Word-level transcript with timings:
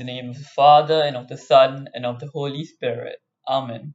the 0.00 0.04
name 0.04 0.30
of 0.30 0.38
the 0.38 0.44
Father, 0.56 1.02
and 1.02 1.14
of 1.14 1.28
the 1.28 1.36
Son, 1.36 1.86
and 1.92 2.06
of 2.06 2.20
the 2.20 2.28
Holy 2.28 2.64
Spirit. 2.64 3.18
Amen. 3.46 3.92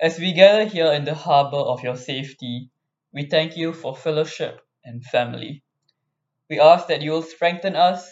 As 0.00 0.20
we 0.20 0.32
gather 0.32 0.66
here 0.66 0.92
in 0.92 1.04
the 1.04 1.14
harbour 1.14 1.56
of 1.56 1.82
your 1.82 1.96
safety, 1.96 2.70
we 3.12 3.26
thank 3.26 3.56
you 3.56 3.72
for 3.72 3.96
fellowship 3.96 4.60
and 4.84 5.02
family. 5.04 5.64
We 6.48 6.60
ask 6.60 6.86
that 6.86 7.02
you 7.02 7.10
will 7.10 7.22
strengthen 7.22 7.74
us, 7.74 8.08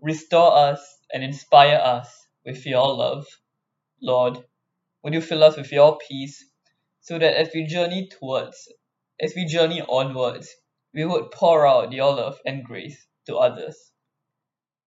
restore 0.00 0.56
us, 0.56 0.80
and 1.12 1.24
inspire 1.24 1.80
us 1.82 2.08
with 2.46 2.64
your 2.64 2.94
love. 2.94 3.26
Lord, 4.00 4.38
would 5.02 5.12
you 5.14 5.20
fill 5.20 5.42
us 5.42 5.56
with 5.56 5.72
your 5.72 5.98
peace 5.98 6.48
so 7.00 7.18
that 7.18 7.34
as 7.34 7.50
we 7.52 7.66
journey 7.66 8.08
towards, 8.08 8.72
as 9.20 9.34
we 9.34 9.46
journey 9.46 9.82
onwards, 9.82 10.48
we 10.94 11.04
would 11.04 11.32
pour 11.32 11.66
out 11.66 11.92
your 11.92 12.14
love 12.14 12.38
and 12.46 12.64
grace 12.64 13.04
to 13.26 13.36
others. 13.36 13.89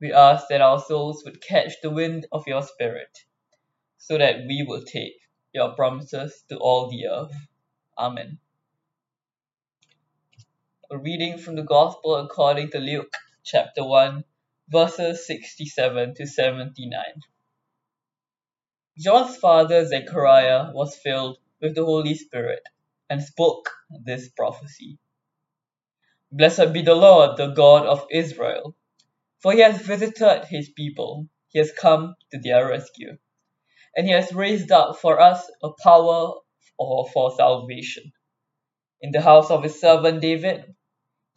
We 0.03 0.12
ask 0.12 0.49
that 0.49 0.59
our 0.59 0.81
souls 0.81 1.23
would 1.23 1.41
catch 1.41 1.80
the 1.81 1.89
wind 1.89 2.27
of 2.30 2.45
your 2.45 2.61
Spirit 2.61 3.20
so 3.98 4.17
that 4.17 4.45
we 4.45 4.66
will 4.67 4.84
take 4.84 5.13
your 5.53 5.75
promises 5.75 6.44
to 6.49 6.57
all 6.57 6.89
the 6.89 7.07
earth. 7.07 7.34
Amen. 7.98 8.38
A 10.91 10.97
reading 10.97 11.38
from 11.38 11.55
the 11.55 11.63
Gospel 11.63 12.17
according 12.17 12.71
to 12.71 12.80
Luke, 12.80 13.13
chapter 13.45 13.85
1, 13.85 14.25
verses 14.67 15.25
67 15.25 16.16
to 16.16 16.27
79. 16.27 17.02
John's 18.99 19.38
father 19.38 19.85
Zechariah 19.85 20.73
was 20.73 20.97
filled 20.97 21.38
with 21.61 21.75
the 21.75 21.85
Holy 21.85 22.16
Spirit 22.16 22.67
and 23.09 23.23
spoke 23.23 23.70
this 24.03 24.27
prophecy 24.27 24.97
Blessed 26.30 26.73
be 26.73 26.81
the 26.81 26.94
Lord, 26.94 27.38
the 27.38 27.53
God 27.53 27.85
of 27.85 28.05
Israel, 28.11 28.75
for 29.43 29.52
he 29.52 29.59
has 29.59 29.81
visited 29.81 30.45
his 30.45 30.69
people, 30.69 31.27
he 31.49 31.59
has 31.59 31.73
come 31.73 32.16
to 32.31 32.39
their 32.39 32.69
rescue, 32.69 33.17
and 33.95 34.08
he 34.08 34.13
has 34.13 34.33
raised 34.33 34.72
up 34.72 34.97
for 34.97 35.19
us 35.19 35.52
a 35.61 35.69
power 35.83 36.36
for, 36.77 37.36
salvation. 37.36 38.11
In 39.02 39.11
the 39.11 39.21
house 39.21 39.52
of 39.52 39.64
his 39.64 39.80
servant 39.80 40.21
David, 40.21 40.73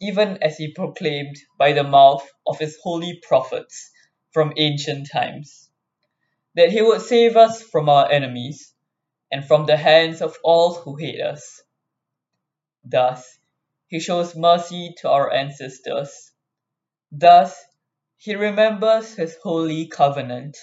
even 0.01 0.41
as 0.41 0.57
he 0.57 0.73
proclaimed 0.73 1.35
by 1.57 1.73
the 1.73 1.83
mouth 1.83 2.27
of 2.47 2.59
his 2.59 2.77
holy 2.81 3.19
prophets 3.27 3.91
from 4.31 4.53
ancient 4.57 5.09
times, 5.11 5.69
that 6.55 6.71
he 6.71 6.81
would 6.81 7.01
save 7.01 7.35
us 7.35 7.61
from 7.61 7.89
our 7.89 8.09
enemies 8.09 8.73
and 9.31 9.45
from 9.45 9.65
the 9.65 9.77
hands 9.77 10.21
of 10.21 10.37
all 10.43 10.75
who 10.75 10.95
hate 10.95 11.21
us. 11.21 11.61
Thus, 12.83 13.37
he 13.87 13.99
shows 13.99 14.35
mercy 14.35 14.95
to 14.99 15.09
our 15.09 15.31
ancestors. 15.31 16.31
Thus, 17.11 17.55
he 18.19 18.33
remembers 18.33 19.13
his 19.13 19.37
holy 19.43 19.85
covenant, 19.87 20.57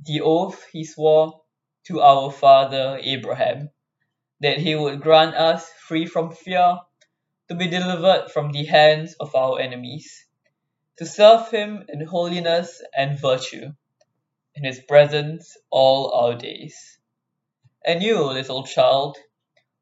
the 0.00 0.22
oath 0.22 0.64
he 0.72 0.84
swore 0.84 1.42
to 1.84 2.00
our 2.00 2.32
father 2.32 2.98
Abraham, 3.02 3.68
that 4.40 4.56
he 4.56 4.74
would 4.74 5.02
grant 5.02 5.34
us 5.36 5.68
free 5.86 6.06
from 6.06 6.30
fear 6.34 6.78
to 7.48 7.54
be 7.54 7.66
delivered 7.68 8.30
from 8.30 8.52
the 8.52 8.64
hands 8.64 9.14
of 9.20 9.34
our 9.34 9.60
enemies, 9.60 10.26
to 10.96 11.04
serve 11.04 11.50
him 11.50 11.84
in 11.90 12.06
holiness 12.06 12.82
and 12.96 13.20
virtue, 13.20 13.74
in 14.54 14.64
his 14.64 14.80
presence 14.80 15.58
all 15.70 16.10
our 16.14 16.34
days. 16.34 16.98
And 17.84 18.02
you, 18.02 18.24
little 18.24 18.64
child, 18.64 19.18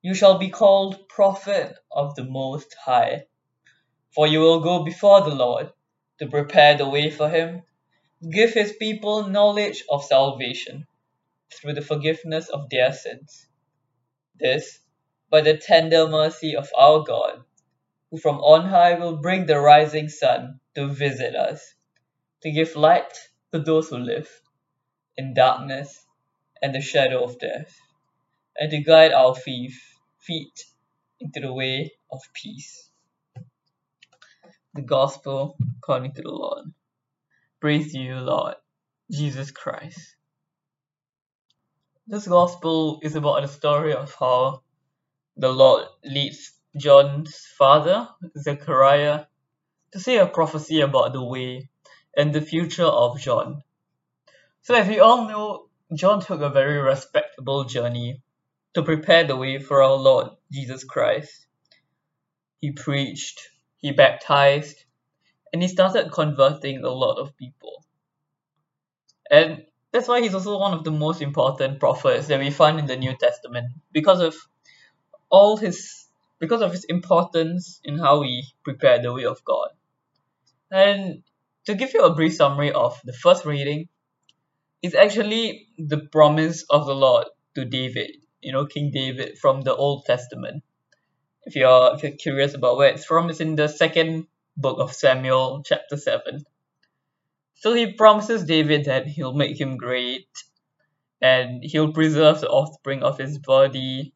you 0.02 0.14
shall 0.14 0.38
be 0.38 0.50
called 0.50 1.08
prophet 1.08 1.76
of 1.92 2.16
the 2.16 2.24
Most 2.24 2.74
High, 2.84 3.26
for 4.12 4.26
you 4.26 4.40
will 4.40 4.60
go 4.60 4.82
before 4.82 5.20
the 5.20 5.34
Lord 5.34 5.72
to 6.20 6.28
prepare 6.28 6.76
the 6.76 6.88
way 6.88 7.10
for 7.10 7.28
him, 7.28 7.62
give 8.30 8.52
his 8.52 8.72
people 8.74 9.28
knowledge 9.28 9.82
of 9.90 10.04
salvation 10.04 10.86
through 11.52 11.72
the 11.72 11.82
forgiveness 11.82 12.48
of 12.50 12.68
their 12.70 12.92
sins. 12.92 13.46
This 14.38 14.78
by 15.30 15.40
the 15.40 15.56
tender 15.56 16.08
mercy 16.08 16.56
of 16.56 16.68
our 16.76 17.02
God, 17.02 17.42
who 18.10 18.18
from 18.18 18.38
on 18.38 18.66
high 18.66 18.94
will 18.94 19.16
bring 19.16 19.46
the 19.46 19.58
rising 19.58 20.08
sun 20.08 20.60
to 20.74 20.88
visit 20.88 21.34
us, 21.34 21.74
to 22.42 22.50
give 22.50 22.76
light 22.76 23.12
to 23.52 23.60
those 23.60 23.88
who 23.88 23.98
live 23.98 24.28
in 25.16 25.34
darkness 25.34 26.04
and 26.60 26.74
the 26.74 26.80
shadow 26.80 27.24
of 27.24 27.38
death, 27.38 27.74
and 28.58 28.70
to 28.70 28.78
guide 28.82 29.12
our 29.12 29.34
feet 29.34 29.72
into 31.20 31.40
the 31.40 31.52
way 31.52 31.92
of 32.12 32.20
peace. 32.34 32.89
The 34.74 34.82
Gospel 34.82 35.56
according 35.78 36.14
to 36.14 36.22
the 36.22 36.30
Lord. 36.30 36.72
Praise 37.60 37.92
you, 37.92 38.14
Lord 38.14 38.54
Jesus 39.10 39.50
Christ. 39.50 40.14
This 42.06 42.28
Gospel 42.28 43.00
is 43.02 43.16
about 43.16 43.42
the 43.42 43.48
story 43.48 43.94
of 43.94 44.14
how 44.14 44.62
the 45.36 45.52
Lord 45.52 45.86
leads 46.04 46.52
John's 46.76 47.36
father, 47.58 48.08
Zechariah, 48.38 49.24
to 49.92 49.98
say 50.00 50.18
a 50.18 50.26
prophecy 50.26 50.80
about 50.82 51.14
the 51.14 51.24
way 51.24 51.68
and 52.16 52.32
the 52.32 52.40
future 52.40 52.84
of 52.86 53.20
John. 53.20 53.62
So, 54.62 54.74
as 54.74 54.86
we 54.86 55.00
all 55.00 55.26
know, 55.26 55.66
John 55.94 56.20
took 56.20 56.42
a 56.42 56.50
very 56.50 56.78
respectable 56.78 57.64
journey 57.64 58.22
to 58.74 58.82
prepare 58.84 59.24
the 59.24 59.36
way 59.36 59.58
for 59.58 59.82
our 59.82 59.96
Lord 59.96 60.28
Jesus 60.52 60.84
Christ. 60.84 61.46
He 62.60 62.72
preached, 62.72 63.40
he 63.80 63.92
baptized, 63.92 64.84
and 65.52 65.62
he 65.62 65.68
started 65.68 66.12
converting 66.12 66.84
a 66.84 66.90
lot 66.90 67.18
of 67.18 67.36
people. 67.36 67.84
And 69.30 69.64
that's 69.92 70.08
why 70.08 70.20
he's 70.20 70.34
also 70.34 70.58
one 70.58 70.74
of 70.74 70.84
the 70.84 70.90
most 70.90 71.22
important 71.22 71.80
prophets 71.80 72.28
that 72.28 72.40
we 72.40 72.50
find 72.50 72.78
in 72.78 72.86
the 72.86 72.96
New 72.96 73.16
Testament 73.16 73.72
because 73.92 74.20
of 74.20 74.36
all 75.30 75.56
his 75.56 76.06
because 76.38 76.62
of 76.62 76.72
his 76.72 76.84
importance 76.84 77.80
in 77.84 77.98
how 77.98 78.20
we 78.20 78.44
prepare 78.64 79.00
the 79.02 79.12
way 79.12 79.24
of 79.24 79.44
God. 79.44 79.68
And 80.70 81.22
to 81.66 81.74
give 81.74 81.92
you 81.92 82.00
a 82.04 82.14
brief 82.14 82.34
summary 82.34 82.72
of 82.72 82.98
the 83.04 83.12
first 83.12 83.44
reading, 83.44 83.88
it's 84.82 84.94
actually 84.94 85.68
the 85.76 85.98
promise 85.98 86.64
of 86.70 86.86
the 86.86 86.94
Lord 86.94 87.26
to 87.56 87.64
David 87.64 88.10
you 88.40 88.52
know 88.52 88.66
King 88.66 88.90
David 88.92 89.38
from 89.38 89.62
the 89.62 89.74
Old 89.74 90.04
Testament. 90.06 90.62
If 91.50 91.56
you're 91.56 91.96
if 91.96 92.04
you're 92.04 92.12
curious 92.12 92.54
about 92.54 92.76
where 92.76 92.90
it's 92.90 93.04
from, 93.04 93.28
it's 93.28 93.40
in 93.40 93.56
the 93.56 93.66
second 93.66 94.28
book 94.56 94.78
of 94.78 94.92
Samuel, 94.92 95.64
chapter 95.64 95.96
seven. 95.96 96.44
So 97.56 97.74
he 97.74 97.94
promises 97.94 98.44
David 98.44 98.84
that 98.84 99.08
he'll 99.08 99.34
make 99.34 99.60
him 99.60 99.76
great 99.76 100.28
and 101.20 101.64
he'll 101.64 101.92
preserve 101.92 102.40
the 102.40 102.48
offspring 102.48 103.02
of 103.02 103.18
his 103.18 103.36
body. 103.38 104.14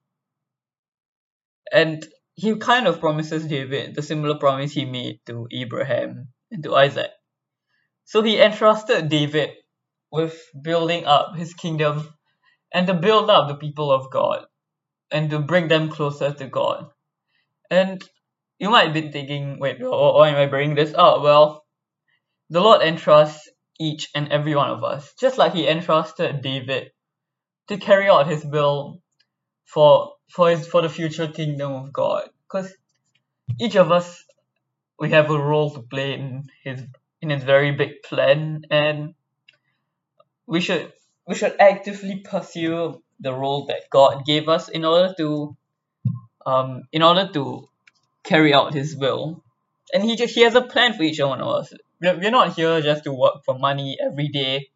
And 1.72 2.06
he 2.36 2.54
kind 2.54 2.86
of 2.86 3.00
promises 3.00 3.44
David 3.48 3.96
the 3.96 4.02
similar 4.02 4.38
promise 4.38 4.70
he 4.70 4.84
made 4.84 5.18
to 5.26 5.48
Abraham 5.50 6.28
and 6.52 6.62
to 6.62 6.76
Isaac. 6.76 7.10
So 8.04 8.22
he 8.22 8.40
entrusted 8.40 9.08
David 9.08 9.50
with 10.12 10.40
building 10.62 11.04
up 11.04 11.34
his 11.34 11.52
kingdom 11.52 12.14
and 12.72 12.86
to 12.86 12.94
build 12.94 13.28
up 13.28 13.48
the 13.48 13.56
people 13.56 13.90
of 13.90 14.12
God 14.12 14.46
and 15.10 15.30
to 15.30 15.40
bring 15.40 15.66
them 15.66 15.90
closer 15.90 16.32
to 16.32 16.46
God. 16.46 16.93
And 17.74 18.02
you 18.58 18.70
might 18.70 18.94
be 18.94 19.10
thinking, 19.10 19.58
wait, 19.58 19.78
why 19.80 20.28
am 20.28 20.36
I 20.36 20.46
bringing 20.46 20.76
this 20.76 20.94
up? 20.94 21.22
Well, 21.22 21.64
the 22.50 22.60
Lord 22.60 22.82
entrusts 22.82 23.48
each 23.80 24.10
and 24.14 24.30
every 24.30 24.54
one 24.54 24.70
of 24.70 24.84
us, 24.84 25.14
just 25.18 25.38
like 25.38 25.54
He 25.54 25.68
entrusted 25.68 26.42
David 26.42 26.92
to 27.68 27.76
carry 27.78 28.08
out 28.08 28.28
His 28.28 28.44
will 28.44 29.02
for 29.64 30.14
for 30.28 30.50
his 30.50 30.66
for 30.66 30.82
the 30.82 30.88
future 30.88 31.28
kingdom 31.28 31.72
of 31.72 31.92
God. 31.92 32.28
Because 32.46 32.72
each 33.60 33.76
of 33.76 33.90
us 33.90 34.24
we 34.98 35.10
have 35.10 35.30
a 35.30 35.38
role 35.38 35.70
to 35.70 35.82
play 35.82 36.14
in 36.14 36.44
his 36.62 36.82
in 37.20 37.30
his 37.30 37.42
very 37.42 37.72
big 37.72 38.02
plan 38.02 38.62
and 38.70 39.14
we 40.46 40.60
should 40.60 40.92
we 41.26 41.34
should 41.34 41.56
actively 41.58 42.16
pursue 42.20 43.02
the 43.20 43.32
role 43.32 43.66
that 43.66 43.88
God 43.90 44.24
gave 44.24 44.48
us 44.48 44.68
in 44.68 44.84
order 44.84 45.14
to 45.18 45.56
um 46.46 46.82
in 46.92 47.02
order 47.02 47.28
to 47.32 47.68
carry 48.24 48.54
out 48.54 48.74
his 48.74 48.96
will. 48.96 49.42
And 49.92 50.02
he 50.02 50.16
just 50.16 50.34
he 50.34 50.42
has 50.42 50.54
a 50.54 50.62
plan 50.62 50.94
for 50.94 51.02
each 51.02 51.20
one 51.20 51.40
of 51.40 51.48
us. 51.48 51.72
We're, 52.00 52.30
not 52.30 52.54
here 52.54 52.80
just 52.82 53.04
to 53.04 53.12
work 53.12 53.44
for 53.44 53.58
money 53.58 53.96
every 54.04 54.28
day 54.28 54.68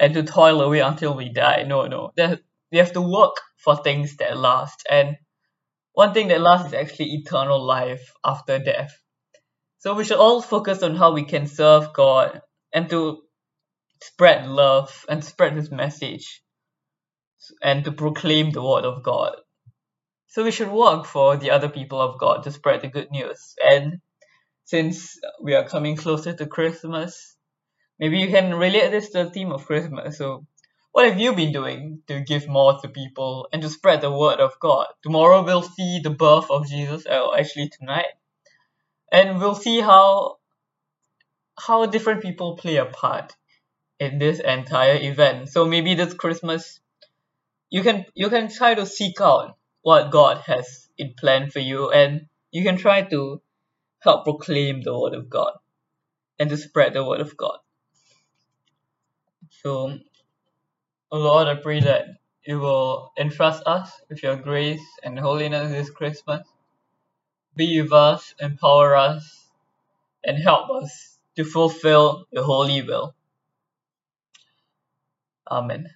and 0.00 0.14
to 0.14 0.22
toil 0.22 0.60
away 0.62 0.80
until 0.80 1.14
we 1.14 1.28
die. 1.28 1.64
No, 1.66 1.86
no. 1.86 2.12
We 2.72 2.78
have 2.78 2.92
to 2.92 3.02
work 3.02 3.36
for 3.58 3.76
things 3.76 4.16
that 4.16 4.36
last. 4.38 4.86
And 4.90 5.16
one 5.92 6.14
thing 6.14 6.28
that 6.28 6.40
lasts 6.40 6.68
is 6.68 6.74
actually 6.74 7.14
eternal 7.14 7.62
life 7.62 8.12
after 8.24 8.58
death. 8.58 8.92
So 9.78 9.94
we 9.94 10.04
should 10.04 10.18
all 10.18 10.40
focus 10.42 10.82
on 10.82 10.96
how 10.96 11.12
we 11.12 11.24
can 11.24 11.46
serve 11.46 11.92
God 11.92 12.40
and 12.72 12.88
to 12.90 13.22
spread 14.02 14.46
love 14.46 15.04
and 15.08 15.24
spread 15.24 15.54
his 15.54 15.70
message 15.70 16.42
and 17.62 17.84
to 17.84 17.92
proclaim 17.92 18.50
the 18.50 18.62
word 18.62 18.84
of 18.84 19.02
God. 19.02 19.36
So 20.28 20.44
we 20.44 20.50
should 20.50 20.70
work 20.70 21.06
for 21.06 21.36
the 21.36 21.50
other 21.50 21.68
people 21.68 22.00
of 22.00 22.18
God 22.18 22.42
to 22.42 22.50
spread 22.50 22.82
the 22.82 22.88
good 22.88 23.10
news. 23.10 23.54
And 23.64 24.00
since 24.64 25.18
we 25.40 25.54
are 25.54 25.68
coming 25.68 25.96
closer 25.96 26.34
to 26.34 26.46
Christmas, 26.46 27.36
maybe 27.98 28.18
you 28.18 28.28
can 28.28 28.54
relate 28.54 28.90
this 28.90 29.10
to 29.10 29.24
the 29.24 29.30
theme 29.30 29.52
of 29.52 29.64
Christmas. 29.64 30.18
So, 30.18 30.46
what 30.92 31.06
have 31.06 31.20
you 31.20 31.34
been 31.34 31.52
doing 31.52 32.02
to 32.08 32.20
give 32.20 32.48
more 32.48 32.80
to 32.80 32.88
people 32.88 33.48
and 33.52 33.62
to 33.62 33.68
spread 33.68 34.00
the 34.00 34.10
word 34.10 34.40
of 34.40 34.58
God? 34.60 34.86
Tomorrow 35.02 35.44
we'll 35.44 35.62
see 35.62 36.00
the 36.02 36.10
birth 36.10 36.50
of 36.50 36.66
Jesus, 36.66 37.06
or 37.06 37.38
actually 37.38 37.68
tonight, 37.68 38.14
and 39.12 39.38
we'll 39.38 39.54
see 39.54 39.80
how 39.80 40.38
how 41.58 41.86
different 41.86 42.22
people 42.22 42.56
play 42.56 42.76
a 42.76 42.86
part 42.86 43.34
in 44.00 44.18
this 44.18 44.40
entire 44.40 44.96
event. 44.96 45.48
So 45.48 45.64
maybe 45.66 45.94
this 45.94 46.14
Christmas 46.14 46.80
you 47.70 47.82
can 47.82 48.06
you 48.14 48.28
can 48.28 48.48
try 48.48 48.74
to 48.74 48.86
seek 48.86 49.20
out 49.20 49.56
what 49.86 50.10
God 50.10 50.38
has 50.46 50.88
in 50.98 51.14
plan 51.16 51.50
for 51.50 51.60
you 51.60 51.90
and 51.92 52.26
you 52.50 52.64
can 52.64 52.76
try 52.76 53.02
to 53.02 53.40
help 54.00 54.24
proclaim 54.24 54.82
the 54.82 54.98
word 54.98 55.14
of 55.14 55.30
God 55.30 55.52
and 56.38 56.50
to 56.50 56.56
spread 56.56 56.94
the 56.94 57.04
word 57.04 57.20
of 57.20 57.36
God. 57.36 57.58
So 59.62 59.98
Lord, 61.12 61.48
I 61.48 61.56
pray 61.56 61.80
that 61.80 62.06
you 62.46 62.60
will 62.60 63.12
entrust 63.18 63.62
us 63.66 63.90
with 64.10 64.22
your 64.22 64.36
grace 64.36 64.86
and 65.04 65.18
holiness 65.18 65.72
this 65.72 65.90
Christmas. 65.90 66.46
Be 67.56 67.82
with 67.82 67.92
us, 67.92 68.34
empower 68.40 68.96
us, 68.96 69.46
and 70.24 70.38
help 70.38 70.70
us 70.70 71.18
to 71.36 71.44
fulfill 71.44 72.26
your 72.32 72.44
holy 72.44 72.82
will. 72.82 73.14
Amen. 75.50 75.95